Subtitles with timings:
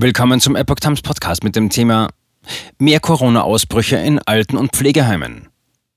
[0.00, 2.10] Willkommen zum Epoch Times Podcast mit dem Thema
[2.78, 5.48] Mehr Corona-Ausbrüche in Alten- und Pflegeheimen.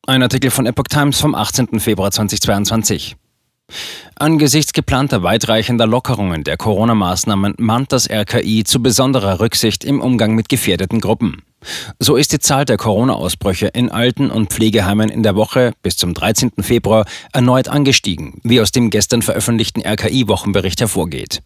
[0.07, 1.79] Ein Artikel von Epoch Times vom 18.
[1.79, 3.15] Februar 2022.
[4.15, 10.49] Angesichts geplanter weitreichender Lockerungen der Corona-Maßnahmen mahnt das RKI zu besonderer Rücksicht im Umgang mit
[10.49, 11.43] gefährdeten Gruppen.
[11.99, 16.13] So ist die Zahl der Corona-Ausbrüche in Alten- und Pflegeheimen in der Woche bis zum
[16.13, 16.51] 13.
[16.61, 21.43] Februar erneut angestiegen, wie aus dem gestern veröffentlichten RKI-Wochenbericht hervorgeht.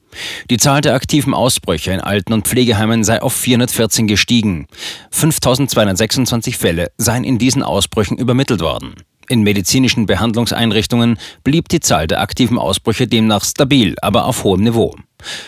[0.50, 4.68] Die Zahl der aktiven Ausbrüche in Alten- und Pflegeheimen sei auf 414 gestiegen.
[5.12, 8.96] 5226 Fälle seien in diesen Ausbrüchen übermittelt worden.
[9.28, 14.96] In medizinischen Behandlungseinrichtungen blieb die Zahl der aktiven Ausbrüche demnach stabil, aber auf hohem Niveau.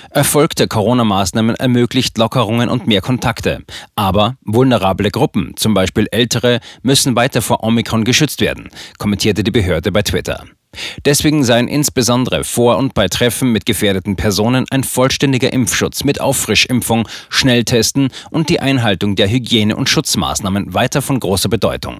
[0.09, 3.63] Erfolg der Corona-Maßnahmen ermöglicht Lockerungen und mehr Kontakte.
[3.95, 9.91] Aber vulnerable Gruppen, zum Beispiel Ältere, müssen weiter vor Omikron geschützt werden, kommentierte die Behörde
[9.91, 10.45] bei Twitter.
[11.05, 17.07] Deswegen seien insbesondere vor und bei Treffen mit gefährdeten Personen ein vollständiger Impfschutz mit Auffrischimpfung,
[17.29, 21.99] Schnelltesten und die Einhaltung der Hygiene- und Schutzmaßnahmen weiter von großer Bedeutung.